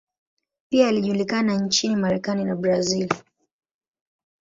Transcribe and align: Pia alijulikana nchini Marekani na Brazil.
Pia 0.69 0.87
alijulikana 0.87 1.57
nchini 1.57 1.95
Marekani 1.95 2.45
na 2.45 2.55
Brazil. 2.55 3.09